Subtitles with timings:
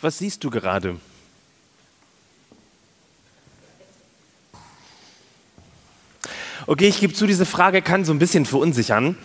[0.00, 0.98] Was siehst du gerade?
[6.66, 9.18] Okay, ich gebe zu, diese Frage kann so ein bisschen verunsichern.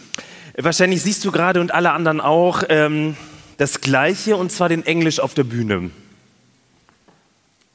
[0.57, 3.15] Wahrscheinlich siehst du gerade und alle anderen auch ähm,
[3.57, 5.91] das Gleiche, und zwar den Englisch auf der Bühne.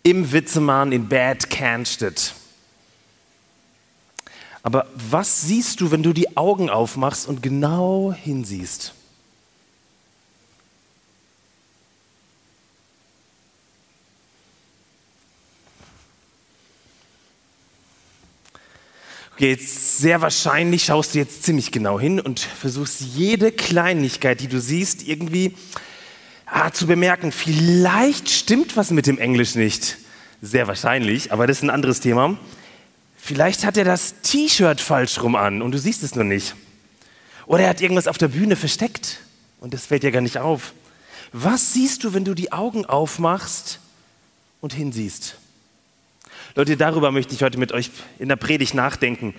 [0.02, 2.34] Im Witzemann in Bad Cannstedt.
[4.62, 8.94] Aber was siehst du, wenn du die Augen aufmachst und genau hinsiehst?
[19.40, 24.60] Jetzt sehr wahrscheinlich schaust du jetzt ziemlich genau hin und versuchst jede Kleinigkeit, die du
[24.60, 25.54] siehst, irgendwie
[26.46, 27.32] ah, zu bemerken.
[27.32, 29.98] Vielleicht stimmt was mit dem Englisch nicht.
[30.42, 32.38] Sehr wahrscheinlich, aber das ist ein anderes Thema.
[33.16, 36.54] Vielleicht hat er das T-Shirt falsch rum an und du siehst es nur nicht.
[37.46, 39.20] Oder er hat irgendwas auf der Bühne versteckt
[39.60, 40.72] und das fällt dir gar nicht auf.
[41.32, 43.80] Was siehst du, wenn du die Augen aufmachst
[44.60, 45.36] und hinsiehst?
[46.54, 49.34] Leute, darüber möchte ich heute mit euch in der Predigt nachdenken.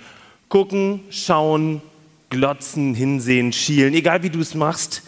[0.47, 1.81] Gucken, schauen,
[2.29, 5.03] glotzen, hinsehen, schielen, egal wie du es machst.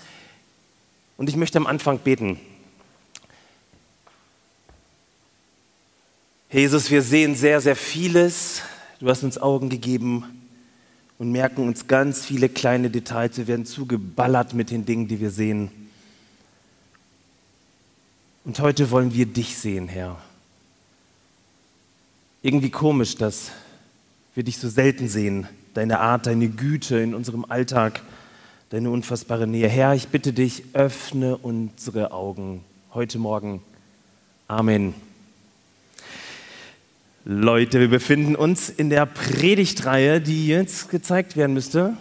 [1.18, 2.40] Und ich möchte am Anfang beten.
[6.52, 8.62] Jesus, wir sehen sehr, sehr vieles.
[9.00, 10.26] Du hast uns Augen gegeben
[11.18, 13.38] und merken uns ganz viele kleine Details.
[13.38, 15.72] Wir werden zugeballert mit den Dingen, die wir sehen.
[18.44, 20.22] Und heute wollen wir dich sehen, Herr.
[22.46, 23.52] Irgendwie komisch, dass
[24.36, 25.48] wir dich so selten sehen.
[25.76, 28.02] Deine Art, deine Güte in unserem Alltag,
[28.70, 29.70] deine unfassbare Nähe.
[29.70, 32.62] Herr, ich bitte dich, öffne unsere Augen
[32.94, 33.62] heute Morgen.
[34.50, 34.94] Amen.
[37.24, 41.96] Leute, wir befinden uns in der Predigtreihe, die jetzt gezeigt werden müsste.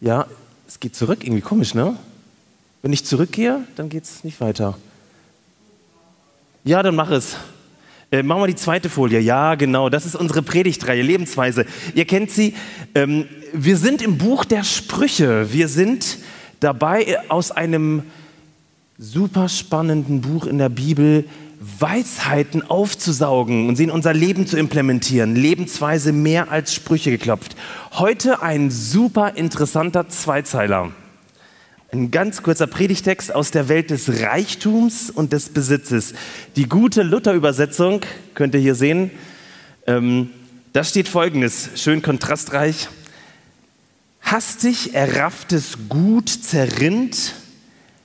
[0.00, 0.28] Ja,
[0.68, 1.98] es geht zurück, irgendwie komisch, ne?
[2.82, 4.78] Wenn ich zurückgehe, dann geht es nicht weiter.
[6.62, 7.36] Ja, dann mach es.
[8.16, 9.20] Äh, machen wir die zweite Folie.
[9.20, 11.66] Ja, genau, das ist unsere Predigtreihe, Lebensweise.
[11.94, 12.54] Ihr kennt sie.
[12.94, 15.52] Ähm, wir sind im Buch der Sprüche.
[15.52, 16.18] Wir sind
[16.60, 18.02] dabei, aus einem
[18.98, 21.24] super spannenden Buch in der Bibel
[21.78, 25.36] Weisheiten aufzusaugen und sie in unser Leben zu implementieren.
[25.36, 27.56] Lebensweise mehr als Sprüche geklopft.
[27.92, 30.92] Heute ein super interessanter Zweizeiler.
[31.96, 36.12] Ein ganz kurzer Predigtext aus der Welt des Reichtums und des Besitzes.
[36.54, 38.02] Die gute Luther-Übersetzung
[38.34, 39.10] könnt ihr hier sehen.
[39.86, 40.28] Ähm,
[40.74, 42.88] da steht folgendes, schön kontrastreich.
[44.20, 47.32] Hastig errafftes Gut zerrinnt,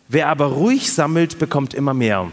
[0.07, 2.31] wer aber ruhig sammelt, bekommt immer mehr.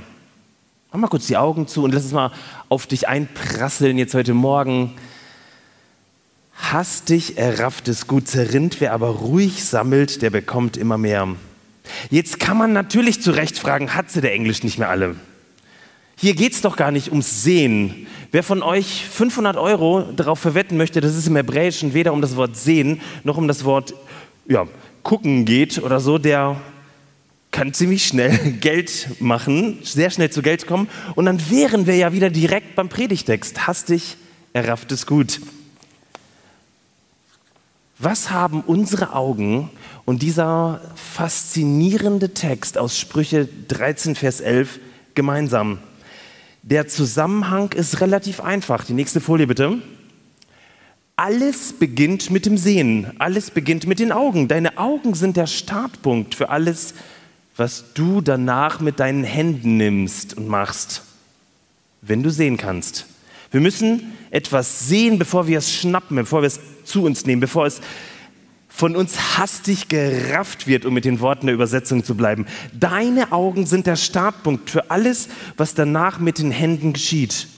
[0.93, 2.31] Mach mal kurz die Augen zu und lass es mal
[2.69, 4.95] auf dich einprasseln jetzt heute Morgen.
[6.55, 11.35] Hastig errafftes Gut zerrinnt, wer aber ruhig sammelt, der bekommt immer mehr.
[12.11, 15.17] Jetzt kann man natürlich zu Recht fragen, hat sie der Englisch nicht mehr alle?
[16.17, 18.09] Hier geht es doch gar nicht ums Sehen.
[18.33, 22.35] Wer von euch 500 Euro darauf verwetten möchte, dass es im Hebräischen weder um das
[22.35, 23.95] Wort sehen noch um das Wort
[24.49, 24.67] ja,
[25.05, 26.61] gucken geht oder so, der
[27.53, 32.13] kann ziemlich schnell Geld machen, sehr schnell zu Geld kommen und dann wären wir ja
[32.13, 33.67] wieder direkt beim Predigtext.
[33.67, 34.17] Hastig
[34.53, 35.41] errafftes Gut.
[38.01, 39.71] Was haben unsere Augen
[40.05, 44.79] und dieser faszinierende Text aus Sprüche 13, Vers 11
[45.15, 45.79] gemeinsam?
[46.63, 48.85] Der Zusammenhang ist relativ einfach.
[48.85, 49.79] Die nächste Folie bitte.
[51.17, 53.11] Alles beginnt mit dem Sehen.
[53.19, 54.47] Alles beginnt mit den Augen.
[54.47, 56.95] Deine Augen sind der Startpunkt für alles,
[57.57, 61.03] was du danach mit deinen Händen nimmst und machst,
[62.03, 63.07] wenn du sehen kannst.
[63.51, 67.67] Wir müssen etwas sehen, bevor wir es schnappen, bevor wir es zu uns nehmen, bevor
[67.67, 67.81] es
[68.69, 72.47] von uns hastig gerafft wird, um mit den Worten der Übersetzung zu bleiben.
[72.79, 77.49] Deine Augen sind der Startpunkt für alles, was danach mit den Händen geschieht,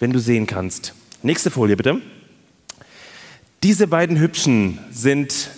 [0.00, 0.94] wenn du sehen kannst.
[1.22, 2.00] Nächste Folie bitte.
[3.62, 5.50] Diese beiden Hübschen sind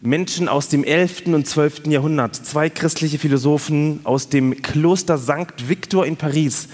[0.00, 1.26] Menschen aus dem 11.
[1.26, 1.86] und 12.
[1.86, 5.68] Jahrhundert, zwei christliche Philosophen aus dem Kloster St.
[5.68, 6.68] Victor in Paris.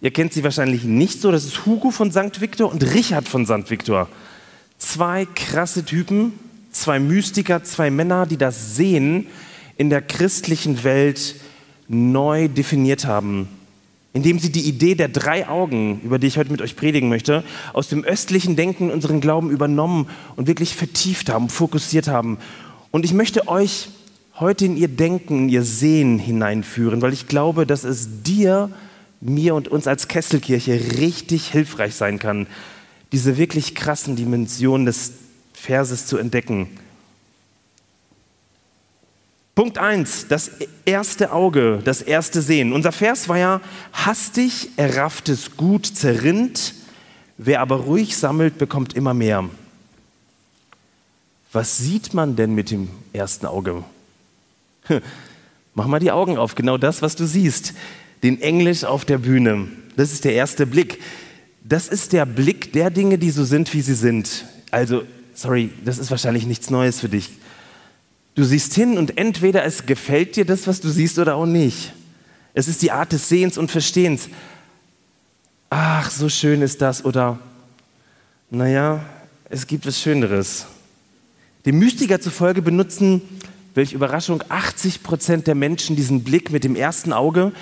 [0.00, 2.40] Ihr kennt sie wahrscheinlich nicht so, das ist Hugo von St.
[2.40, 3.68] Victor und Richard von St.
[3.68, 4.08] Victor.
[4.78, 6.34] Zwei krasse Typen,
[6.70, 9.26] zwei Mystiker, zwei Männer, die das Sehen
[9.76, 11.34] in der christlichen Welt
[11.88, 13.48] neu definiert haben,
[14.12, 17.42] indem sie die Idee der drei Augen, über die ich heute mit euch predigen möchte,
[17.72, 22.38] aus dem östlichen Denken unseren Glauben übernommen und wirklich vertieft haben, fokussiert haben.
[22.92, 23.88] Und ich möchte euch
[24.38, 28.70] heute in ihr Denken, in ihr Sehen hineinführen, weil ich glaube, dass es dir,
[29.20, 32.46] mir und uns als Kesselkirche richtig hilfreich sein kann,
[33.12, 35.12] diese wirklich krassen Dimensionen des
[35.52, 36.68] Verses zu entdecken.
[39.54, 40.52] Punkt 1, das
[40.84, 42.72] erste Auge, das erste Sehen.
[42.72, 43.60] Unser Vers war ja,
[43.92, 46.74] hastig errafftes Gut zerrinnt,
[47.38, 49.48] wer aber ruhig sammelt, bekommt immer mehr.
[51.50, 53.82] Was sieht man denn mit dem ersten Auge?
[55.74, 57.74] Mach mal die Augen auf, genau das, was du siehst.
[58.22, 59.68] Den Englisch auf der Bühne.
[59.96, 61.00] Das ist der erste Blick.
[61.62, 64.44] Das ist der Blick der Dinge, die so sind, wie sie sind.
[64.70, 65.02] Also,
[65.34, 67.30] sorry, das ist wahrscheinlich nichts Neues für dich.
[68.34, 71.92] Du siehst hin und entweder es gefällt dir das, was du siehst, oder auch nicht.
[72.54, 74.28] Es ist die Art des Sehens und Verstehens.
[75.70, 77.04] Ach, so schön ist das.
[77.04, 77.38] Oder,
[78.50, 79.04] naja,
[79.50, 80.66] es gibt was Schöneres.
[81.66, 83.22] Dem Mystiker zufolge benutzen,
[83.74, 87.52] welche Überraschung, 80 Prozent der Menschen diesen Blick mit dem ersten Auge,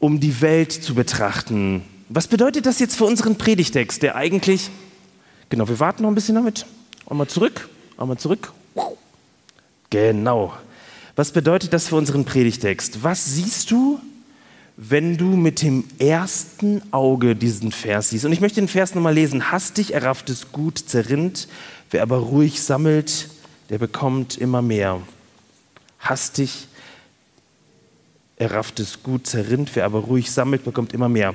[0.00, 1.82] um die Welt zu betrachten.
[2.08, 4.70] Was bedeutet das jetzt für unseren Predigtext, der eigentlich,
[5.48, 6.66] genau, wir warten noch ein bisschen damit.
[7.08, 8.52] Einmal zurück, einmal zurück.
[9.90, 10.54] Genau.
[11.16, 13.02] Was bedeutet das für unseren Predigtext?
[13.02, 13.98] Was siehst du,
[14.76, 18.24] wenn du mit dem ersten Auge diesen Vers siehst?
[18.24, 19.50] Und ich möchte den Vers nochmal lesen.
[19.50, 21.48] Hastig errafftes Gut zerrinnt,
[21.90, 23.30] wer aber ruhig sammelt,
[23.70, 25.00] der bekommt immer mehr.
[25.98, 26.68] Hastig
[28.38, 31.34] errafftes Gut zerrinnt, wer aber ruhig sammelt, bekommt immer mehr.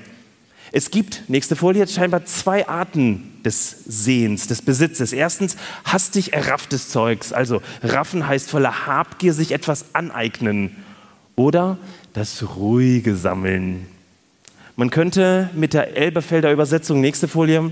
[0.71, 5.13] Es gibt, nächste Folie, scheinbar zwei Arten des Sehens, des Besitzes.
[5.13, 5.55] Erstens
[5.85, 7.31] hastig errafftes Zeugs.
[7.31, 10.75] Also raffen heißt voller Habgier sich etwas aneignen.
[11.35, 11.77] Oder
[12.13, 13.85] das ruhige Sammeln.
[14.75, 17.71] Man könnte mit der Elberfelder Übersetzung, nächste Folie,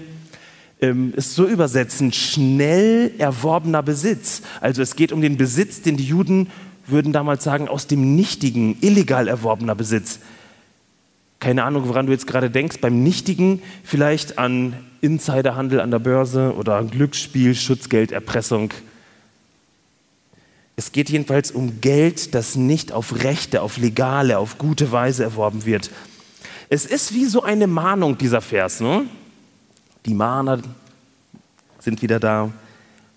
[0.82, 4.42] ähm, es so übersetzen, schnell erworbener Besitz.
[4.60, 6.52] Also es geht um den Besitz, den die Juden
[6.92, 10.20] würden damals sagen, aus dem nichtigen, illegal erworbener Besitz
[11.42, 16.54] keine Ahnung, woran du jetzt gerade denkst, beim Nichtigen vielleicht an Insiderhandel an der Börse
[16.56, 18.72] oder an Glücksspiel, Schutzgeld, Erpressung.
[20.76, 25.66] Es geht jedenfalls um Geld, das nicht auf rechte, auf legale, auf gute Weise erworben
[25.66, 25.90] wird.
[26.70, 28.80] Es ist wie so eine Mahnung, dieser Vers.
[28.80, 29.06] Ne?
[30.06, 30.62] Die Mahner
[31.80, 32.52] sind wieder da.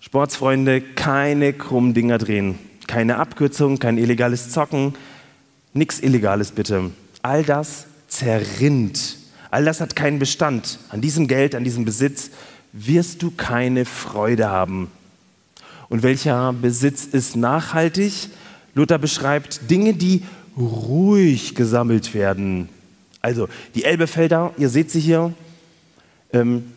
[0.01, 2.59] Sportsfreunde, keine krummen Dinger drehen.
[2.87, 4.95] Keine Abkürzung, kein illegales Zocken,
[5.73, 6.91] nichts Illegales bitte.
[7.23, 9.17] All das zerrinnt.
[9.51, 10.79] All das hat keinen Bestand.
[10.91, 12.31] An diesem Geld, an diesem Besitz
[12.73, 14.91] wirst du keine Freude haben.
[15.89, 18.29] Und welcher Besitz ist nachhaltig?
[18.75, 20.23] Luther beschreibt Dinge, die
[20.57, 22.69] ruhig gesammelt werden.
[23.21, 25.33] Also die Elbefelder, ihr seht sie hier.
[26.33, 26.73] Ähm,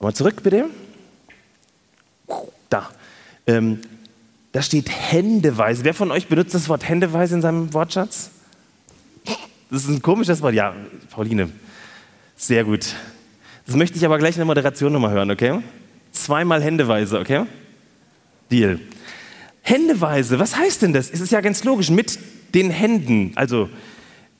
[0.00, 0.66] mal zurück bitte.
[2.68, 2.90] Da.
[3.46, 3.80] Ähm,
[4.52, 5.84] da steht händeweise.
[5.84, 8.30] Wer von euch benutzt das Wort händeweise in seinem Wortschatz?
[9.70, 10.54] Das ist ein komisches Wort.
[10.54, 10.74] Ja,
[11.10, 11.50] Pauline,
[12.36, 12.94] sehr gut.
[13.66, 15.60] Das möchte ich aber gleich in der Moderation nochmal hören, okay?
[16.10, 17.44] Zweimal händeweise, okay?
[18.50, 18.80] Deal.
[19.62, 21.08] Händeweise, was heißt denn das?
[21.10, 22.18] Es ist ja ganz logisch, mit
[22.54, 23.32] den Händen.
[23.36, 23.68] Also,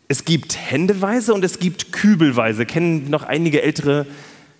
[0.09, 2.67] es gibt händeweise und es gibt kübelweise.
[2.67, 4.07] Kennen noch einige ältere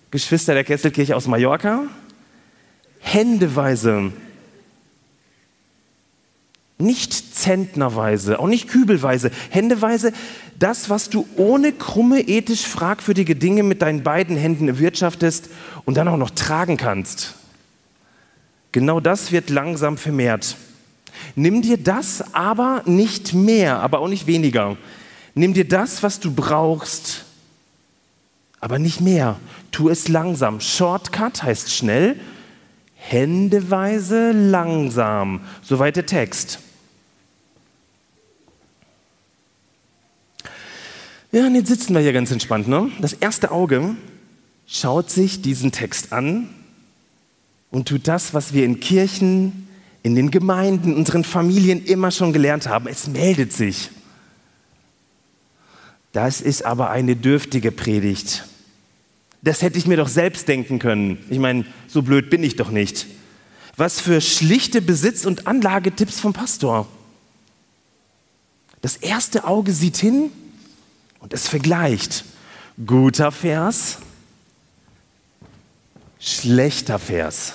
[0.09, 1.83] Geschwister der Kesselkirche aus Mallorca?
[2.99, 4.13] Händeweise.
[6.81, 10.11] Nicht zentnerweise, auch nicht kübelweise, händeweise.
[10.59, 15.49] Das, was du ohne krumme, ethisch fragwürdige Dinge mit deinen beiden Händen erwirtschaftest
[15.85, 17.35] und dann auch noch tragen kannst.
[18.71, 20.55] Genau das wird langsam vermehrt.
[21.35, 24.77] Nimm dir das aber nicht mehr, aber auch nicht weniger.
[25.33, 27.25] Nimm dir das, was du brauchst,
[28.59, 29.39] aber nicht mehr.
[29.71, 30.59] Tu es langsam.
[30.59, 32.19] Shortcut heißt schnell,
[32.95, 35.41] händeweise langsam.
[35.61, 36.59] Soweit der Text.
[41.33, 42.67] Ja, und jetzt sitzen wir hier ganz entspannt.
[42.67, 42.91] Ne?
[42.99, 43.95] Das erste Auge
[44.67, 46.49] schaut sich diesen Text an
[47.69, 49.69] und tut das, was wir in Kirchen,
[50.03, 52.87] in den Gemeinden, unseren Familien immer schon gelernt haben.
[52.87, 53.91] Es meldet sich.
[56.11, 58.45] Das ist aber eine dürftige Predigt.
[59.41, 61.17] Das hätte ich mir doch selbst denken können.
[61.29, 63.07] Ich meine, so blöd bin ich doch nicht.
[63.77, 66.89] Was für schlichte Besitz- und Anlagetipps vom Pastor.
[68.81, 70.29] Das erste Auge sieht hin
[71.21, 72.25] und es vergleicht
[72.85, 73.99] guter Vers,
[76.19, 77.53] schlechter Vers.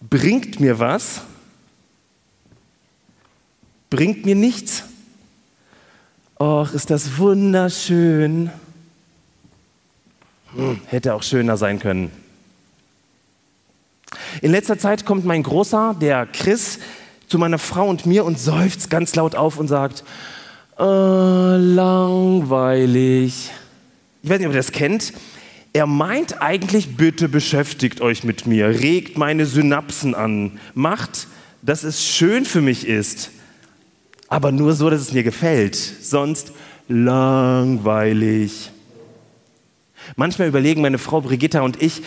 [0.00, 1.20] Bringt mir was?
[3.88, 4.84] Bringt mir nichts?
[6.40, 8.50] Och, ist das wunderschön.
[10.54, 12.10] Hm, hätte auch schöner sein können.
[14.40, 16.78] In letzter Zeit kommt mein Großer, der Chris,
[17.28, 20.04] zu meiner Frau und mir und seufzt ganz laut auf und sagt,
[20.78, 23.50] äh, langweilig.
[24.22, 25.12] Ich weiß nicht, ob ihr das kennt.
[25.72, 31.28] Er meint eigentlich, bitte beschäftigt euch mit mir, regt meine Synapsen an, macht
[31.62, 33.30] dass es schön für mich ist,
[34.28, 35.76] aber nur so, dass es mir gefällt.
[35.76, 36.52] Sonst
[36.88, 38.70] langweilig.
[40.16, 42.02] Manchmal überlegen meine Frau Brigitta und ich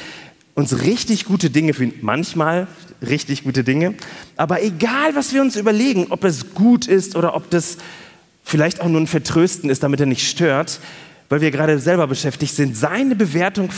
[0.54, 2.68] uns richtig gute Dinge für manchmal
[3.02, 3.94] richtig gute Dinge,
[4.38, 7.78] aber egal was wir uns überlegen, ob es gut ist oder ob das
[8.46, 10.80] vielleicht auch nur ein Vertrösten ist, damit er nicht stört,
[11.28, 13.70] weil wir gerade selber beschäftigt sind, seine Bewertung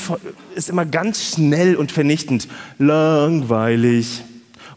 [0.53, 2.47] ist immer ganz schnell und vernichtend.
[2.77, 4.21] Langweilig.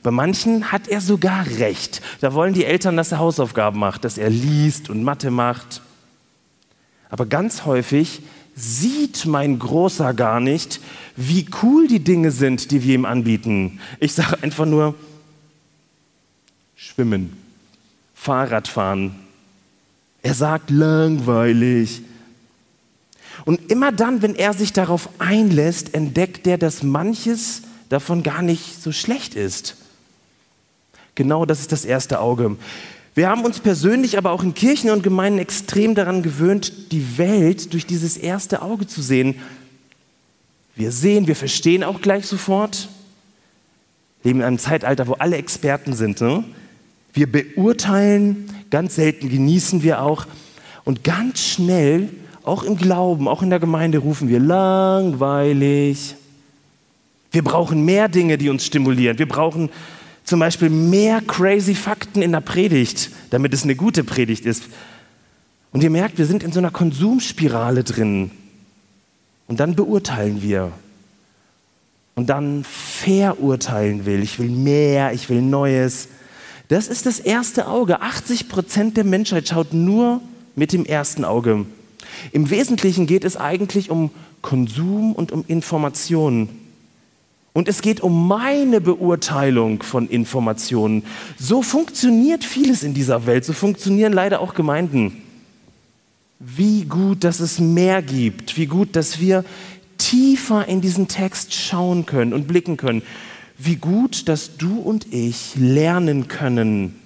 [0.03, 2.01] Bei manchen hat er sogar recht.
[2.21, 5.83] Da wollen die Eltern, dass er Hausaufgaben macht, dass er liest und Mathe macht.
[7.11, 8.23] Aber ganz häufig
[8.55, 10.81] sieht mein Großer gar nicht,
[11.17, 13.81] wie cool die Dinge sind, die wir ihm anbieten.
[13.99, 14.95] Ich sage einfach nur,
[16.77, 17.37] schwimmen,
[18.15, 19.30] Fahrradfahren.
[20.23, 22.03] Er sagt langweilig.
[23.45, 28.83] Und immer dann, wenn er sich darauf einlässt, entdeckt er, dass manches davon gar nicht
[28.83, 29.77] so schlecht ist.
[31.15, 32.57] Genau das ist das erste Auge.
[33.15, 37.73] Wir haben uns persönlich, aber auch in Kirchen und Gemeinden extrem daran gewöhnt, die Welt
[37.73, 39.35] durch dieses erste Auge zu sehen.
[40.77, 42.89] Wir sehen, wir verstehen auch gleich sofort.
[44.23, 46.21] Wir leben in einem Zeitalter, wo alle Experten sind.
[46.21, 46.45] Ne?
[47.13, 50.27] Wir beurteilen, ganz selten genießen wir auch.
[50.85, 52.09] Und ganz schnell,
[52.43, 56.17] auch im Glauben, auch in der Gemeinde, rufen wir langweilig.
[57.33, 59.19] Wir brauchen mehr Dinge, die uns stimulieren.
[59.19, 59.71] Wir brauchen
[60.25, 64.65] zum Beispiel mehr crazy Fakten in der Predigt, damit es eine gute Predigt ist.
[65.73, 68.31] Und ihr merkt, wir sind in so einer Konsumspirale drin.
[69.47, 70.73] Und dann beurteilen wir.
[72.15, 74.23] Und dann verurteilen will.
[74.23, 76.09] Ich will mehr, ich will Neues.
[76.71, 78.01] Das ist das erste Auge.
[78.01, 80.21] 80 Prozent der Menschheit schaut nur
[80.55, 81.67] mit dem ersten Auge.
[82.31, 86.49] Im Wesentlichen geht es eigentlich um Konsum und um Informationen.
[87.53, 91.03] Und es geht um meine Beurteilung von Informationen.
[91.37, 95.23] So funktioniert vieles in dieser Welt, so funktionieren leider auch Gemeinden.
[96.39, 99.45] Wie gut, dass es mehr gibt, wie gut, dass wir
[99.99, 103.03] tiefer in diesen Text schauen können und blicken können.
[103.63, 106.99] Wie gut, dass du und ich lernen können,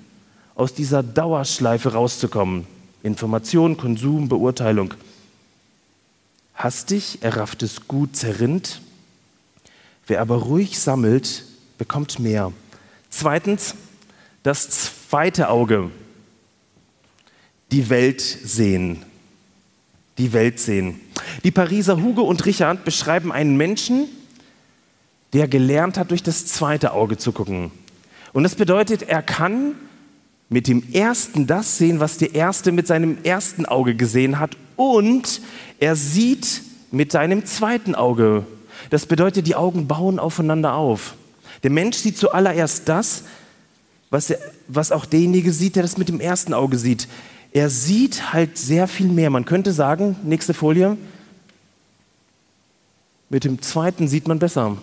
[0.55, 2.67] aus dieser Dauerschleife rauszukommen.
[3.03, 4.95] Information, Konsum, Beurteilung.
[6.55, 8.81] Hastig errafftes Gut zerrinnt,
[10.07, 11.45] Wer aber ruhig sammelt,
[11.79, 12.53] bekommt mehr.
[13.09, 13.75] Zweitens,
[14.43, 14.69] das
[15.09, 15.91] zweite Auge.
[17.73, 19.03] Die Welt sehen.
[20.19, 21.01] Die Welt sehen.
[21.43, 24.09] Die Pariser Hugo und Richard beschreiben einen Menschen,
[25.35, 27.71] der gelernt hat, durch das zweite Auge zu gucken.
[28.33, 29.75] Und das bedeutet, er kann
[30.49, 34.57] mit dem ersten das sehen, was der erste mit seinem ersten Auge gesehen hat.
[34.77, 35.41] Und
[35.81, 38.47] er sieht mit seinem zweiten Auge
[38.91, 41.15] das bedeutet, die Augen bauen aufeinander auf.
[41.63, 43.25] Der Mensch sieht zuallererst das,
[44.11, 44.39] was, er,
[44.69, 47.09] was auch derjenige sieht, der das mit dem ersten Auge sieht.
[47.53, 49.31] Er sieht halt sehr viel mehr.
[49.31, 50.97] Man könnte sagen, nächste Folie,
[53.31, 54.77] mit dem zweiten sieht man besser.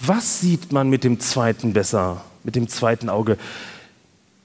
[0.00, 3.36] Was sieht man mit dem zweiten besser, mit dem zweiten Auge?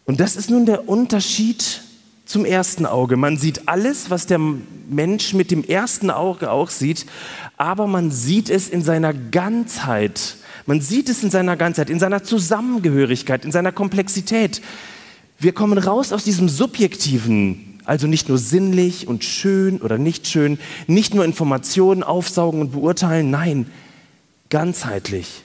[0.05, 1.81] Und das ist nun der Unterschied
[2.25, 3.17] zum ersten Auge.
[3.17, 7.05] Man sieht alles, was der Mensch mit dem ersten Auge auch sieht,
[7.57, 10.37] aber man sieht es in seiner Ganzheit.
[10.65, 14.61] Man sieht es in seiner Ganzheit, in seiner Zusammengehörigkeit, in seiner Komplexität.
[15.37, 20.57] Wir kommen raus aus diesem Subjektiven, also nicht nur sinnlich und schön oder nicht schön,
[20.87, 23.67] nicht nur Informationen aufsaugen und beurteilen, nein,
[24.49, 25.42] ganzheitlich.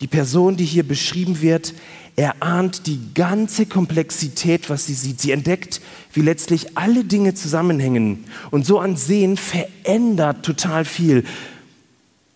[0.00, 1.74] Die Person, die hier beschrieben wird,
[2.14, 5.20] erahnt die ganze Komplexität, was sie sieht.
[5.20, 5.80] Sie entdeckt,
[6.12, 8.24] wie letztlich alle Dinge zusammenhängen.
[8.50, 11.24] Und so an Sehen verändert total viel.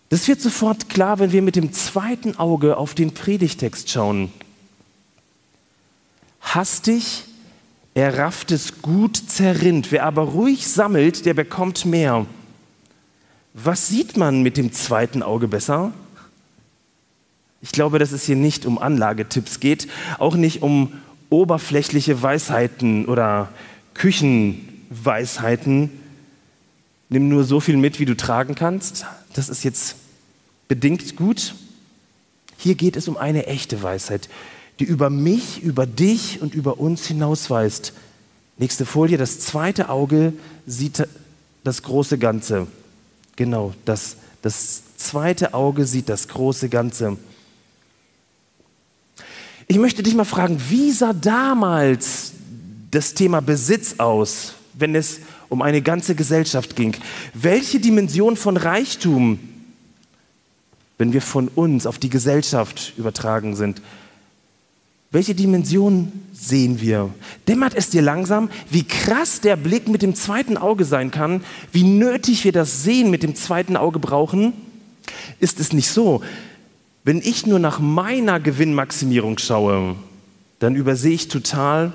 [0.09, 4.31] Das wird sofort klar, wenn wir mit dem zweiten Auge auf den Predigtext schauen.
[6.41, 7.23] Hastig
[7.93, 9.91] errafftes Gut zerrinnt.
[9.91, 12.25] Wer aber ruhig sammelt, der bekommt mehr.
[13.53, 15.93] Was sieht man mit dem zweiten Auge besser?
[17.63, 19.87] Ich glaube, dass es hier nicht um Anlagetipps geht,
[20.19, 20.91] auch nicht um
[21.29, 23.47] oberflächliche Weisheiten oder
[23.93, 25.89] Küchenweisheiten.
[27.07, 29.05] Nimm nur so viel mit, wie du tragen kannst.
[29.33, 29.95] Das ist jetzt
[30.67, 31.55] bedingt gut.
[32.57, 34.27] Hier geht es um eine echte Weisheit,
[34.79, 37.93] die über mich, über dich und über uns hinausweist.
[38.57, 40.33] Nächste Folie, das zweite Auge
[40.67, 41.07] sieht
[41.63, 42.67] das große Ganze.
[43.37, 47.17] Genau, das, das zweite Auge sieht das große Ganze.
[49.67, 52.33] Ich möchte dich mal fragen, wie sah damals
[52.91, 56.95] das Thema Besitz aus, wenn es um eine ganze Gesellschaft ging?
[57.33, 59.39] Welche Dimension von Reichtum
[60.97, 63.81] wenn wir von uns auf die Gesellschaft übertragen sind.
[65.11, 67.09] Welche Dimension sehen wir?
[67.47, 71.83] Dämmert es dir langsam, wie krass der Blick mit dem zweiten Auge sein kann, wie
[71.83, 74.53] nötig wir das Sehen mit dem zweiten Auge brauchen?
[75.39, 76.23] Ist es nicht so,
[77.03, 79.95] wenn ich nur nach meiner Gewinnmaximierung schaue,
[80.59, 81.91] dann übersehe ich total,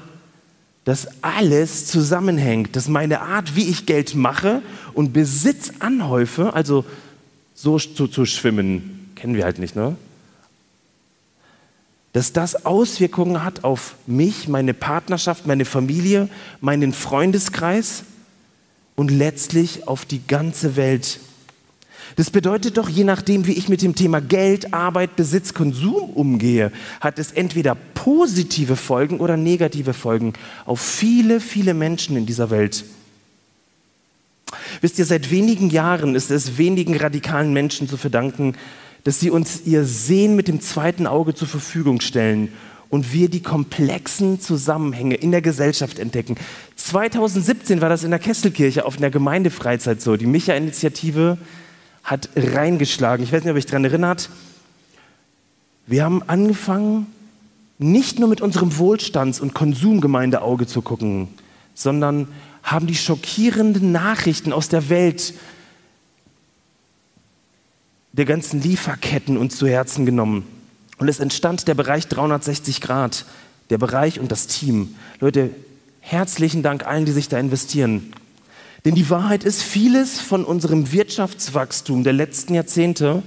[0.85, 4.63] dass alles zusammenhängt, dass meine Art, wie ich Geld mache
[4.95, 6.85] und Besitz anhäufe, also
[7.55, 9.97] so zu, zu schwimmen, kennen wir halt nicht, ne?
[12.15, 16.29] Dass das Auswirkungen hat auf mich, meine Partnerschaft, meine Familie,
[16.61, 18.05] meinen Freundeskreis
[18.97, 21.21] und letztlich auf die ganze Welt.
[22.17, 26.73] Das bedeutet doch, je nachdem, wie ich mit dem Thema Geld, Arbeit, Besitz, Konsum umgehe,
[27.01, 30.33] hat es entweder positive Folgen oder negative Folgen
[30.65, 32.85] auf viele, viele Menschen in dieser Welt.
[34.81, 38.55] Wisst ihr, seit wenigen Jahren ist es wenigen radikalen Menschen zu verdanken,
[39.05, 42.49] dass sie uns ihr Sehen mit dem zweiten Auge zur Verfügung stellen
[42.91, 46.37] und wir die komplexen Zusammenhänge in der Gesellschaft entdecken.
[46.77, 50.17] 2017 war das in der Kesselkirche auf einer Gemeindefreizeit so.
[50.17, 51.39] Die Micha-Initiative
[52.09, 53.23] hat reingeschlagen.
[53.23, 54.31] Ich weiß nicht, ob euch daran erinnert.
[55.87, 57.07] Wir haben angefangen,
[57.79, 61.29] nicht nur mit unserem Wohlstands- und Konsumgemeindeauge zu gucken,
[61.75, 62.29] sondern
[62.63, 65.35] haben die schockierenden Nachrichten aus der Welt
[68.13, 70.45] der ganzen Lieferketten uns zu Herzen genommen.
[70.97, 73.27] Und es entstand der Bereich 360 Grad,
[73.69, 74.97] der Bereich und das Team.
[75.21, 75.51] Leute,
[76.01, 78.13] herzlichen Dank allen, die sich da investieren.
[78.85, 83.23] Denn die Wahrheit ist, vieles von unserem Wirtschaftswachstum der letzten Jahrzehnte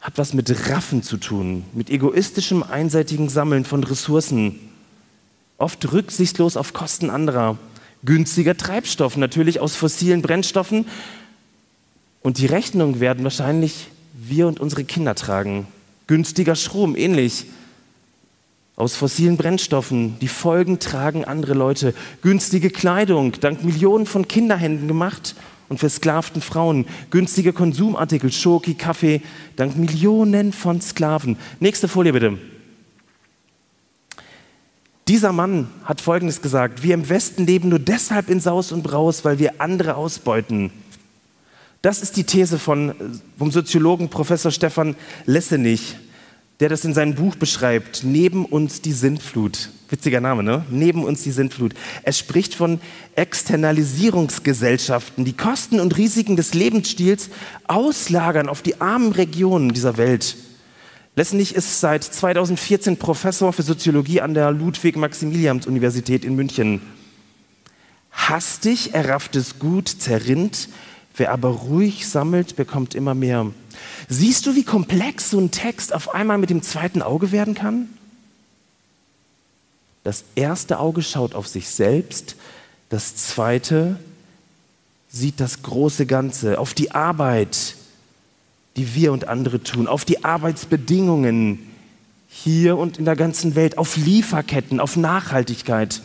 [0.00, 4.58] hat was mit Raffen zu tun, mit egoistischem, einseitigen Sammeln von Ressourcen,
[5.58, 7.56] oft rücksichtslos auf Kosten anderer,
[8.04, 10.86] günstiger Treibstoff, natürlich aus fossilen Brennstoffen.
[12.22, 15.68] Und die Rechnung werden wahrscheinlich wir und unsere Kinder tragen.
[16.08, 17.46] Günstiger Strom, ähnlich
[18.76, 20.18] aus fossilen Brennstoffen.
[20.20, 21.94] Die Folgen tragen andere Leute.
[22.22, 25.34] Günstige Kleidung, dank Millionen von Kinderhänden gemacht
[25.68, 26.86] und versklavten Frauen.
[27.10, 29.22] Günstige Konsumartikel, Schoki, Kaffee,
[29.56, 31.36] dank Millionen von Sklaven.
[31.60, 32.38] Nächste Folie bitte.
[35.08, 39.24] Dieser Mann hat Folgendes gesagt, wir im Westen leben nur deshalb in Saus und Braus,
[39.24, 40.70] weil wir andere ausbeuten.
[41.82, 42.94] Das ist die These von,
[43.36, 44.94] vom Soziologen Professor Stefan
[45.26, 45.96] Lessenich
[46.62, 49.70] der das in seinem Buch beschreibt, Neben uns die Sintflut.
[49.88, 50.64] Witziger Name, ne?
[50.70, 51.74] Neben uns die Sintflut.
[52.04, 52.80] Er spricht von
[53.16, 57.30] Externalisierungsgesellschaften, die Kosten und Risiken des Lebensstils
[57.66, 60.36] auslagern auf die armen Regionen dieser Welt.
[61.16, 66.80] Lessenich ist seit 2014 Professor für Soziologie an der Ludwig-Maximilians-Universität in München.
[68.12, 70.68] Hastig errafftes Gut zerrinnt,
[71.22, 73.46] wer aber ruhig sammelt, bekommt immer mehr.
[74.08, 77.88] Siehst du, wie komplex so ein Text auf einmal mit dem zweiten Auge werden kann?
[80.02, 82.34] Das erste Auge schaut auf sich selbst,
[82.88, 84.00] das zweite
[85.08, 87.76] sieht das große Ganze, auf die Arbeit,
[88.74, 91.60] die wir und andere tun, auf die Arbeitsbedingungen
[92.28, 96.02] hier und in der ganzen Welt, auf Lieferketten, auf Nachhaltigkeit.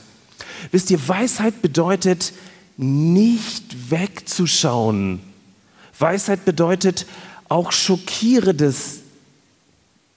[0.72, 2.34] Wisst ihr, Weisheit bedeutet
[2.78, 5.20] nicht wegzuschauen.
[6.00, 7.08] Weisheit bedeutet
[7.50, 9.00] auch Schockierendes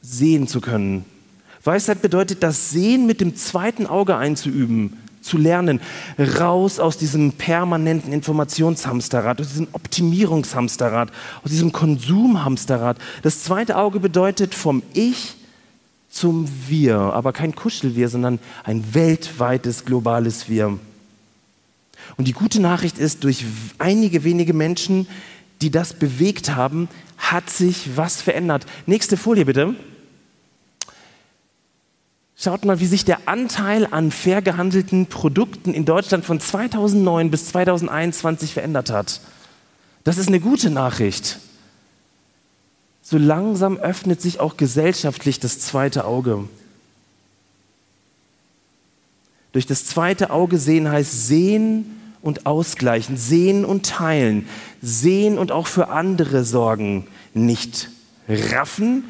[0.02, 1.04] sehen zu können.
[1.64, 5.80] Weisheit bedeutet, das Sehen mit dem zweiten Auge einzuüben, zu lernen,
[6.18, 11.10] raus aus diesem permanenten Informationshamsterrad, aus diesem Optimierungshamsterrad,
[11.44, 12.96] aus diesem Konsumhamsterrad.
[13.22, 15.36] Das zweite Auge bedeutet vom Ich
[16.08, 20.78] zum Wir, aber kein Kuschelwir, sondern ein weltweites, globales Wir.
[22.20, 23.46] Und die gute Nachricht ist, durch
[23.78, 25.08] einige wenige Menschen,
[25.62, 28.66] die das bewegt haben, hat sich was verändert.
[28.84, 29.74] Nächste Folie bitte.
[32.36, 37.46] Schaut mal, wie sich der Anteil an fair gehandelten Produkten in Deutschland von 2009 bis
[37.46, 39.22] 2021 verändert hat.
[40.04, 41.38] Das ist eine gute Nachricht.
[43.00, 46.46] So langsam öffnet sich auch gesellschaftlich das zweite Auge.
[49.52, 54.46] Durch das zweite Auge sehen heißt sehen und ausgleichen, sehen und teilen,
[54.82, 57.90] sehen und auch für andere sorgen, nicht
[58.28, 59.04] raffen,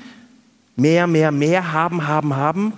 [0.77, 2.73] mehr, mehr, mehr haben, haben, haben.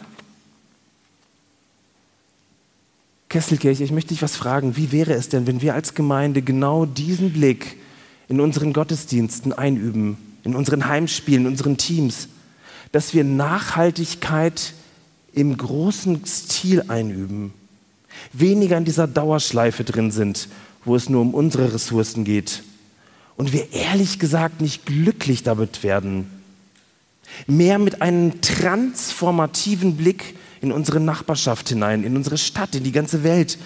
[3.28, 4.76] Kesselkirche, ich möchte dich was fragen.
[4.76, 7.78] Wie wäre es denn, wenn wir als Gemeinde genau diesen Blick
[8.28, 12.28] in unseren Gottesdiensten einüben, in unseren Heimspielen, in unseren Teams,
[12.90, 14.74] dass wir Nachhaltigkeit
[15.32, 17.54] im großen Stil einüben?
[18.32, 20.48] Weniger in dieser Dauerschleife drin sind,
[20.84, 22.62] wo es nur um unsere Ressourcen geht
[23.36, 26.30] und wir ehrlich gesagt nicht glücklich damit werden.
[27.46, 33.24] Mehr mit einem transformativen Blick in unsere Nachbarschaft hinein, in unsere Stadt, in die ganze
[33.24, 33.58] Welt.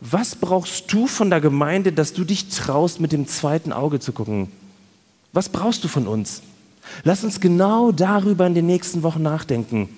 [0.00, 4.12] Was brauchst du von der Gemeinde, dass du dich traust, mit dem zweiten Auge zu
[4.12, 4.52] gucken?
[5.32, 6.42] Was brauchst du von uns?
[7.04, 9.88] Lass uns genau darüber in den nächsten Wochen nachdenken.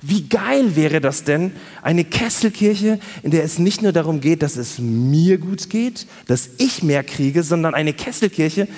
[0.00, 4.56] Wie geil wäre das denn, eine Kesselkirche, in der es nicht nur darum geht, dass
[4.56, 8.68] es mir gut geht, dass ich mehr kriege, sondern eine Kesselkirche,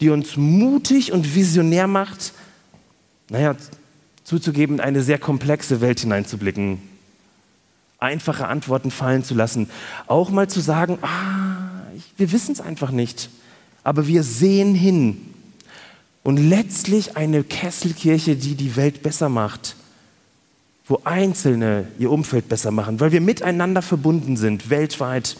[0.00, 2.32] die uns mutig und visionär macht,
[3.28, 3.56] naja,
[4.24, 6.80] zuzugeben, in eine sehr komplexe Welt hineinzublicken,
[7.98, 9.68] einfache Antworten fallen zu lassen,
[10.06, 11.82] auch mal zu sagen, ah,
[12.16, 13.28] wir wissen es einfach nicht,
[13.84, 15.26] aber wir sehen hin.
[16.22, 19.76] Und letztlich eine Kesselkirche, die die Welt besser macht
[20.90, 25.36] wo Einzelne ihr Umfeld besser machen, weil wir miteinander verbunden sind, weltweit.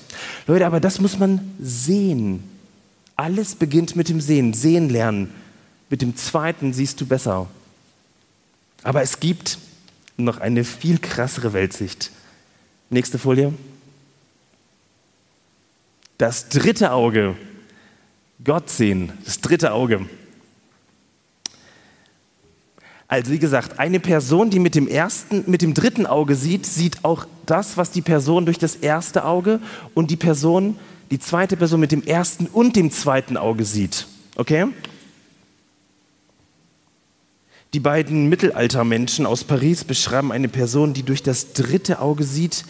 [0.47, 2.45] Leute, aber das muss man sehen.
[3.17, 5.29] Alles beginnt mit dem Sehen, sehen lernen.
[5.91, 7.49] Mit dem zweiten siehst du besser.
[8.85, 9.59] Aber es gibt
[10.17, 12.13] noch eine viel krassere Weltsicht.
[12.89, 13.53] Nächste Folie.
[16.17, 17.37] Das dritte Auge.
[18.45, 20.09] Gott sehen, das dritte Auge.
[23.11, 27.05] Also wie gesagt, eine Person, die mit dem ersten, mit dem dritten Auge sieht, sieht
[27.05, 29.59] auch das, was die Person durch das erste Auge
[29.95, 30.77] und die Person,
[31.11, 34.07] die zweite Person mit dem ersten und dem zweiten Auge sieht.
[34.37, 34.69] Okay?
[37.75, 42.65] Die beiden Mittelaltermenschen aus Paris beschreiben eine Person, die durch das dritte Auge sieht.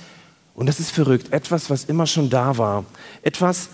[0.55, 1.35] Und das ist verrückt.
[1.35, 2.87] Etwas, was immer schon da war.
[3.21, 3.69] Etwas,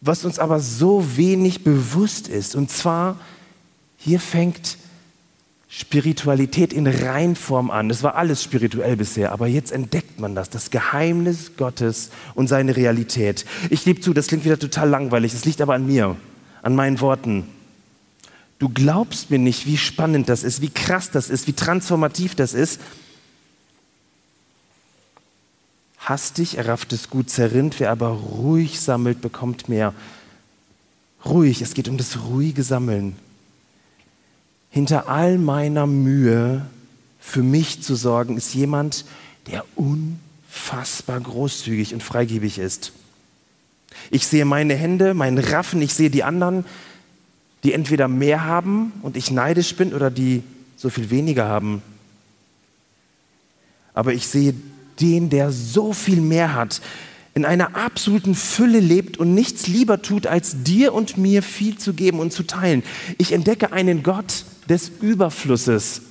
[0.00, 2.54] was uns aber so wenig bewusst ist.
[2.54, 3.18] Und zwar,
[3.96, 4.76] hier fängt
[5.76, 7.88] Spiritualität in Reinform an.
[7.88, 12.76] Das war alles spirituell bisher, aber jetzt entdeckt man das, das Geheimnis Gottes und seine
[12.76, 13.44] Realität.
[13.70, 16.16] Ich gebe zu, das klingt wieder total langweilig, es liegt aber an mir,
[16.62, 17.48] an meinen Worten.
[18.60, 22.54] Du glaubst mir nicht, wie spannend das ist, wie krass das ist, wie transformativ das
[22.54, 22.80] ist.
[25.98, 29.92] Hastig errafftes Gut zerrinnt, wer aber ruhig sammelt, bekommt mehr.
[31.24, 33.16] Ruhig, es geht um das ruhige Sammeln
[34.74, 36.66] hinter all meiner Mühe
[37.20, 39.04] für mich zu sorgen, ist jemand,
[39.46, 42.90] der unfassbar großzügig und freigebig ist.
[44.10, 46.64] Ich sehe meine Hände, meinen Raffen, ich sehe die anderen,
[47.62, 50.42] die entweder mehr haben und ich neidisch bin oder die
[50.76, 51.80] so viel weniger haben.
[53.94, 54.56] Aber ich sehe
[55.00, 56.80] den, der so viel mehr hat,
[57.34, 61.94] in einer absoluten Fülle lebt und nichts lieber tut, als dir und mir viel zu
[61.94, 62.82] geben und zu teilen.
[63.18, 66.02] Ich entdecke einen Gott des Überflusses.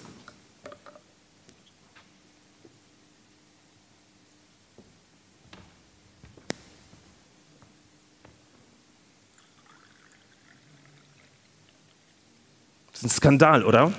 [12.92, 13.92] Das ist ein Skandal, oder?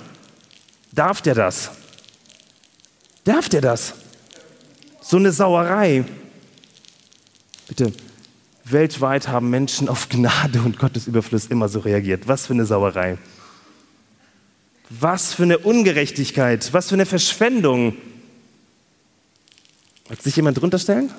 [0.91, 1.71] Darf der das?
[3.25, 3.93] Darf der das?
[5.01, 6.05] So eine Sauerei.
[7.67, 7.91] Bitte,
[8.63, 12.27] weltweit haben Menschen auf Gnade und Gottes Überfluss immer so reagiert.
[12.27, 13.17] Was für eine Sauerei.
[14.89, 17.97] Was für eine Ungerechtigkeit, was für eine Verschwendung.
[20.09, 21.11] Mag sich jemand drunter stellen?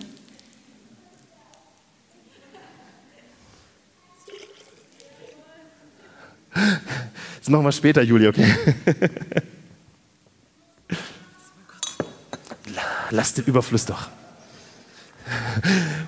[7.41, 8.55] Das machen wir später, Juli, okay?
[13.11, 14.09] Lass den Überfluss doch.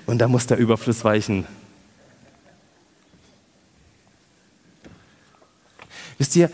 [0.05, 1.45] Und da muss der Überfluss weichen.
[6.17, 6.51] Wisst ihr,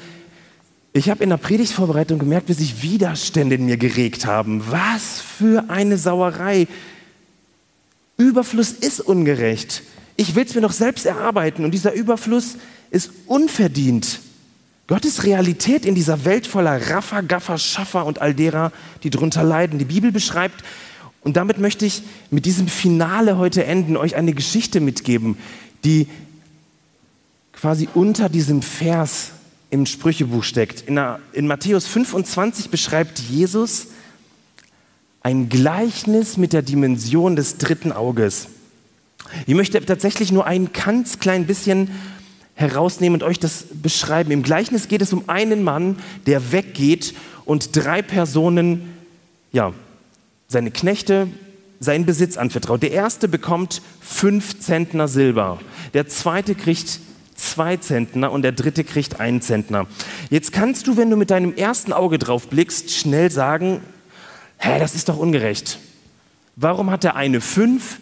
[0.97, 4.63] ich habe in der Predigtvorbereitung gemerkt, wie sich Widerstände in mir geregt haben.
[4.69, 6.67] Was für eine Sauerei.
[8.15, 9.83] Überfluss ist ungerecht.
[10.15, 12.55] Ich will es mir noch selbst erarbeiten und dieser Überfluss
[12.91, 14.21] ist unverdient.
[14.87, 18.71] Gottes Realität in dieser Welt voller Raffer, Gaffer, Schaffer und all derer,
[19.03, 19.79] die drunter leiden.
[19.79, 20.63] Die Bibel beschreibt
[21.23, 25.37] und damit möchte ich mit diesem Finale heute enden, euch eine Geschichte mitgeben,
[25.83, 26.07] die
[27.51, 29.31] quasi unter diesem Vers
[29.69, 30.81] im Sprüchebuch steckt.
[30.81, 33.87] In, der, in Matthäus 25 beschreibt Jesus
[35.21, 38.47] ein Gleichnis mit der Dimension des dritten Auges.
[39.47, 41.89] Ich möchte tatsächlich nur ein ganz klein bisschen
[42.53, 44.31] herausnehmen und euch das beschreiben.
[44.31, 48.93] Im Gleichnis geht es um einen Mann, der weggeht und drei Personen
[49.51, 49.73] ja,
[50.47, 51.27] seine Knechte
[51.79, 52.83] seinen Besitz anvertraut.
[52.83, 55.59] Der erste bekommt fünf Zentner Silber,
[55.93, 56.99] der zweite kriegt
[57.35, 59.87] zwei Zentner und der dritte kriegt einen Zentner.
[60.29, 63.81] Jetzt kannst du, wenn du mit deinem ersten Auge drauf blickst, schnell sagen,
[64.57, 65.79] hä, das ist doch ungerecht.
[66.55, 67.99] Warum hat der eine fünf,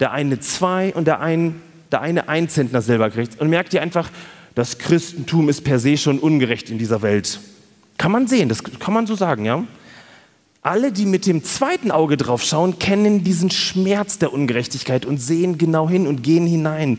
[0.00, 3.82] der eine zwei und der, ein, der eine ein Zentner Silber kriegt und merkt ihr
[3.82, 4.10] einfach,
[4.54, 7.40] das Christentum ist per se schon ungerecht in dieser Welt.
[7.98, 9.64] Kann man sehen, das kann man so sagen, ja?
[10.62, 15.58] Alle, die mit dem zweiten Auge drauf schauen, kennen diesen Schmerz der Ungerechtigkeit und sehen
[15.58, 16.98] genau hin und gehen hinein.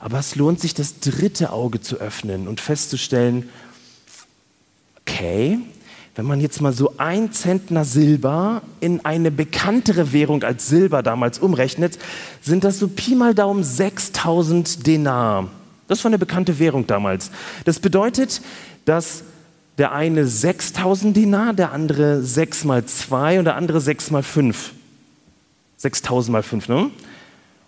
[0.00, 3.48] Aber es lohnt sich, das dritte Auge zu öffnen und festzustellen,
[5.00, 5.58] okay,
[6.16, 11.38] wenn man jetzt mal so ein Zentner Silber in eine bekanntere Währung als Silber damals
[11.38, 11.98] umrechnet,
[12.40, 15.48] sind das so Pi mal Daumen 6000 Denar.
[15.88, 17.30] Das war eine bekannte Währung damals.
[17.64, 18.40] Das bedeutet,
[18.86, 19.24] dass
[19.78, 24.72] der eine 6000 Dinar, der andere 6 mal 2 und der andere 6 mal 5.
[25.76, 26.90] 6000 mal 5, ne?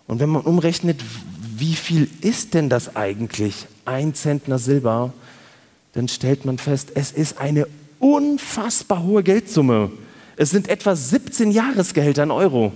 [0.07, 1.01] Und wenn man umrechnet,
[1.59, 3.65] wie viel ist denn das eigentlich?
[3.85, 5.13] Ein Zentner Silber,
[5.93, 7.67] dann stellt man fest, es ist eine
[7.99, 9.91] unfassbar hohe Geldsumme.
[10.37, 12.71] Es sind etwa 17 Jahresgehälter in Euro.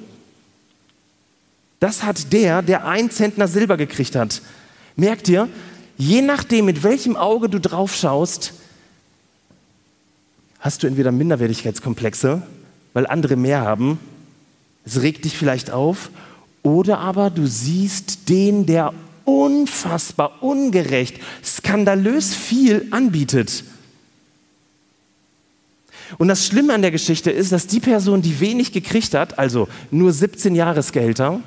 [1.80, 4.42] Das hat der, der ein Zentner Silber gekriegt hat.
[4.96, 5.50] Merkt ihr,
[5.98, 8.54] je nachdem, mit welchem Auge du drauf schaust,
[10.60, 12.42] hast du entweder Minderwertigkeitskomplexe,
[12.94, 14.00] weil andere mehr haben,
[14.86, 16.10] es regt dich vielleicht auf,
[16.64, 18.94] oder aber du siehst den, der
[19.26, 23.64] unfassbar ungerecht, skandalös viel anbietet.
[26.18, 29.68] Und das Schlimme an der Geschichte ist, dass die Person, die wenig gekriegt hat, also
[29.92, 31.42] nur 17 Jahresgehälter,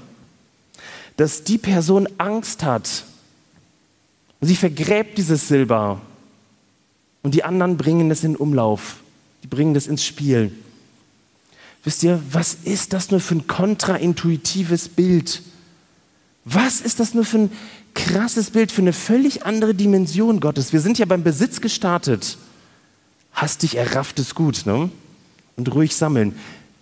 [1.16, 3.04] dass die Person Angst hat.
[4.40, 6.00] Sie vergräbt dieses Silber.
[7.22, 8.96] Und die anderen bringen es in Umlauf.
[9.42, 10.52] Die bringen das ins Spiel.
[11.86, 15.40] Wisst ihr, was ist das nur für ein kontraintuitives Bild?
[16.44, 17.52] Was ist das nur für ein
[17.94, 20.72] krasses Bild, für eine völlig andere Dimension Gottes?
[20.72, 22.38] Wir sind ja beim Besitz gestartet.
[23.30, 24.90] Hast dich errafftes Gut, ne?
[25.54, 26.34] Und ruhig sammeln.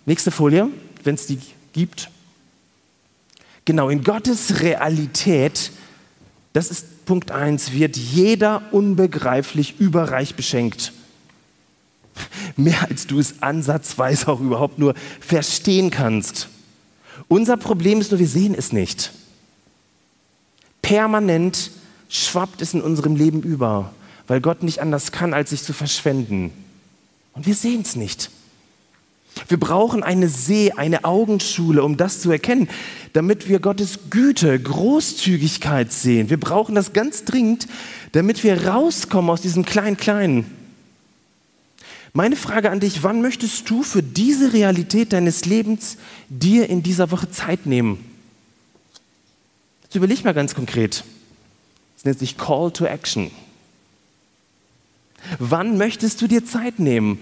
[0.07, 0.69] Nächste Folie,
[1.03, 1.37] wenn es die
[1.73, 2.09] gibt.
[3.65, 5.69] Genau, in Gottes Realität,
[6.53, 10.93] das ist Punkt 1, wird jeder unbegreiflich überreich beschenkt
[12.55, 16.49] mehr als du es ansatzweise auch überhaupt nur verstehen kannst.
[17.27, 19.11] Unser Problem ist nur, wir sehen es nicht.
[20.81, 21.71] Permanent
[22.09, 23.91] schwappt es in unserem Leben über,
[24.27, 26.51] weil Gott nicht anders kann, als sich zu verschwenden.
[27.33, 28.29] Und wir sehen es nicht.
[29.47, 32.69] Wir brauchen eine See, eine Augenschule, um das zu erkennen,
[33.13, 36.29] damit wir Gottes Güte, Großzügigkeit sehen.
[36.29, 37.67] Wir brauchen das ganz dringend,
[38.13, 40.45] damit wir rauskommen aus diesem Klein-Klein.
[42.17, 45.97] Meine Frage an dich, wann möchtest du für diese Realität deines Lebens
[46.29, 48.05] dir in dieser Woche Zeit nehmen?
[49.83, 51.03] Jetzt überleg mal ganz konkret.
[51.97, 53.31] Das nennt sich Call to Action.
[55.39, 57.19] Wann möchtest du dir Zeit nehmen?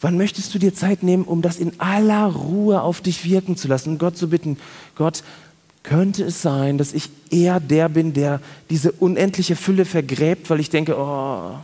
[0.00, 3.66] Wann möchtest du dir Zeit nehmen, um das in aller Ruhe auf dich wirken zu
[3.66, 4.58] lassen und Gott zu bitten,
[4.94, 5.24] Gott,
[5.82, 8.40] könnte es sein, dass ich eher der bin, der
[8.70, 11.56] diese unendliche Fülle vergräbt, weil ich denke, oh,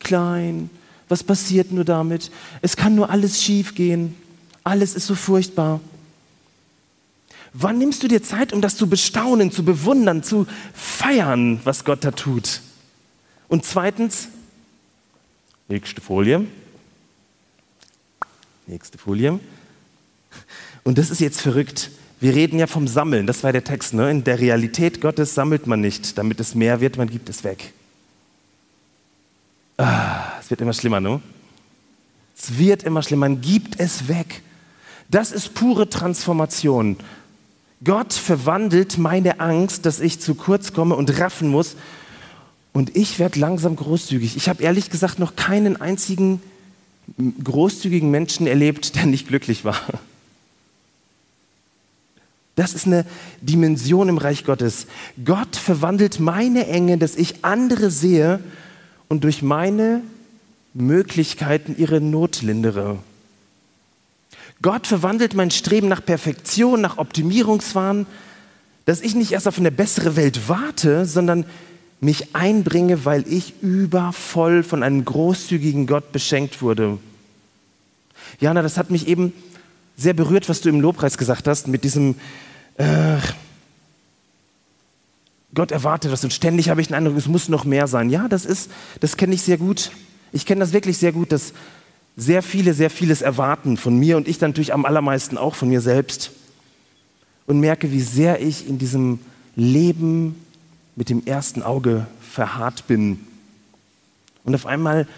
[0.00, 0.70] klein.
[1.08, 2.30] Was passiert nur damit?
[2.62, 4.14] Es kann nur alles schief gehen.
[4.64, 5.80] Alles ist so furchtbar.
[7.52, 12.04] Wann nimmst du dir Zeit, um das zu bestaunen, zu bewundern, zu feiern, was Gott
[12.04, 12.60] da tut?
[13.48, 14.28] Und zweitens,
[15.68, 16.46] nächste Folie.
[18.66, 19.38] Nächste Folie.
[20.82, 21.90] Und das ist jetzt verrückt.
[22.20, 23.94] Wir reden ja vom Sammeln, das war der Text.
[23.94, 24.10] Ne?
[24.10, 27.72] In der Realität Gottes sammelt man nicht, damit es mehr wird, man gibt es weg.
[30.46, 31.20] Es wird immer schlimmer, ne?
[32.38, 33.28] Es wird immer schlimmer.
[33.28, 34.42] Man gibt es weg.
[35.10, 36.98] Das ist pure Transformation.
[37.82, 41.74] Gott verwandelt meine Angst, dass ich zu kurz komme und raffen muss.
[42.72, 44.36] Und ich werde langsam großzügig.
[44.36, 46.40] Ich habe ehrlich gesagt noch keinen einzigen
[47.42, 49.80] großzügigen Menschen erlebt, der nicht glücklich war.
[52.54, 53.04] Das ist eine
[53.40, 54.86] Dimension im Reich Gottes.
[55.24, 58.38] Gott verwandelt meine Enge, dass ich andere sehe
[59.08, 60.02] und durch meine
[60.76, 62.98] Möglichkeiten ihre Not lindere.
[64.62, 68.06] Gott verwandelt mein Streben nach Perfektion, nach Optimierungswahn,
[68.84, 71.44] dass ich nicht erst auf eine bessere Welt warte, sondern
[72.00, 76.98] mich einbringe, weil ich übervoll von einem großzügigen Gott beschenkt wurde.
[78.38, 79.32] Jana, das hat mich eben
[79.96, 82.16] sehr berührt, was du im Lobpreis gesagt hast, mit diesem,
[82.76, 83.16] äh,
[85.54, 88.10] Gott erwartet was und ständig habe ich den Eindruck, es muss noch mehr sein.
[88.10, 89.90] Ja, das ist, das kenne ich sehr gut.
[90.36, 91.54] Ich kenne das wirklich sehr gut, dass
[92.14, 95.70] sehr viele sehr vieles erwarten von mir und ich dann natürlich am allermeisten auch von
[95.70, 96.30] mir selbst
[97.46, 99.18] und merke, wie sehr ich in diesem
[99.54, 100.34] Leben
[100.94, 103.20] mit dem ersten Auge verharrt bin.
[104.44, 105.08] Und auf einmal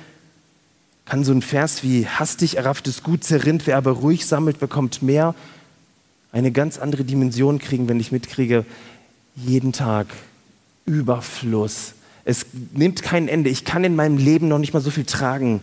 [1.05, 5.35] kann so ein Vers wie hastig errafftes Gut zerrinnt, wer aber ruhig sammelt, bekommt mehr,
[6.31, 8.65] eine ganz andere Dimension kriegen, wenn ich mitkriege,
[9.35, 10.07] jeden Tag
[10.85, 11.95] Überfluss.
[12.29, 13.49] Es nimmt kein Ende.
[13.49, 15.62] Ich kann in meinem Leben noch nicht mal so viel tragen.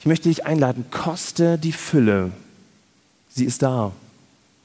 [0.00, 2.30] Ich möchte dich einladen, koste die Fülle.
[3.30, 3.92] Sie ist da.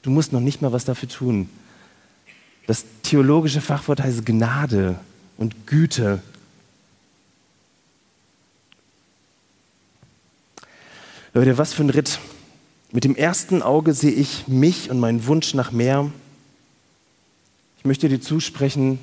[0.02, 1.48] Du musst noch nicht mal was dafür tun.
[2.66, 5.00] Das theologische Fachwort heißt Gnade
[5.38, 6.22] und Güte.
[11.32, 12.18] Leute, was für ein Ritt.
[12.92, 16.10] Mit dem ersten Auge sehe ich mich und meinen Wunsch nach mehr.
[17.80, 18.98] Ich möchte dir zusprechen,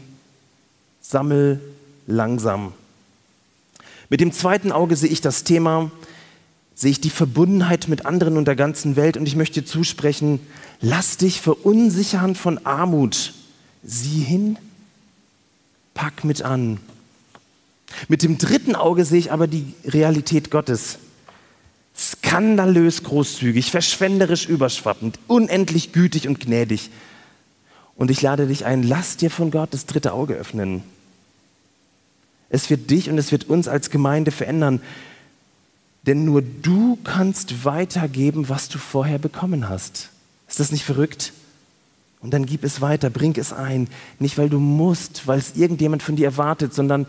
[1.01, 1.59] sammel
[2.05, 2.73] langsam.
[4.07, 5.89] Mit dem zweiten Auge sehe ich das Thema,
[6.75, 10.39] sehe ich die Verbundenheit mit anderen und der ganzen Welt und ich möchte dir zusprechen,
[10.79, 13.33] lass dich verunsichern von Armut.
[13.81, 14.59] Sieh hin,
[15.95, 16.77] pack mit an.
[18.07, 20.99] Mit dem dritten Auge sehe ich aber die Realität Gottes.
[21.97, 26.91] Skandalös großzügig, verschwenderisch überschwappend, unendlich gütig und gnädig.
[27.97, 30.83] Und ich lade dich ein, lass dir von Gott das dritte Auge öffnen.
[32.49, 34.81] Es wird dich und es wird uns als Gemeinde verändern.
[36.03, 40.09] Denn nur du kannst weitergeben, was du vorher bekommen hast.
[40.47, 41.33] Ist das nicht verrückt?
[42.21, 43.89] Und dann gib es weiter, bring es ein.
[44.19, 47.07] Nicht, weil du musst, weil es irgendjemand von dir erwartet, sondern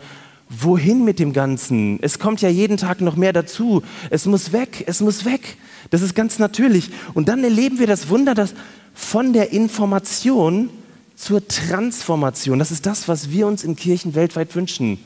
[0.49, 1.99] wohin mit dem Ganzen?
[2.01, 3.83] Es kommt ja jeden Tag noch mehr dazu.
[4.09, 5.57] Es muss weg, es muss weg.
[5.91, 6.89] Das ist ganz natürlich.
[7.13, 8.53] Und dann erleben wir das Wunder, dass
[8.93, 10.69] von der Information
[11.15, 14.99] zur Transformation, das ist das, was wir uns in Kirchen weltweit wünschen.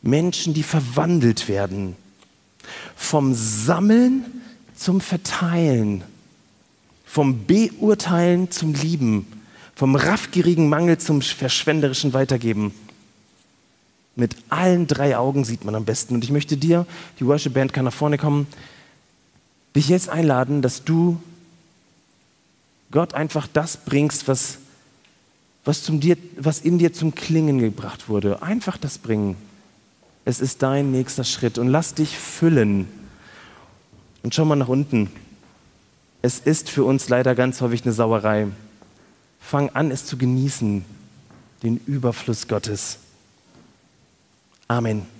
[0.00, 1.96] Menschen, die verwandelt werden.
[2.96, 4.24] Vom Sammeln
[4.74, 6.04] zum Verteilen.
[7.04, 9.26] Vom Beurteilen zum Lieben.
[9.74, 12.72] Vom raffgierigen Mangel zum verschwenderischen Weitergeben.
[14.18, 16.14] Mit allen drei Augen sieht man am besten.
[16.14, 16.86] Und ich möchte dir,
[17.20, 18.48] die Worship Band kann nach vorne kommen,
[19.76, 21.22] dich jetzt einladen, dass du
[22.90, 24.58] Gott einfach das bringst, was,
[25.64, 28.42] was, zum dir, was in dir zum Klingen gebracht wurde.
[28.42, 29.36] Einfach das bringen.
[30.24, 32.88] Es ist dein nächster Schritt und lass dich füllen.
[34.24, 35.10] Und schau mal nach unten.
[36.22, 38.48] Es ist für uns leider ganz häufig eine Sauerei.
[39.38, 40.84] Fang an, es zu genießen,
[41.62, 42.98] den Überfluss Gottes.
[44.70, 45.17] Amen.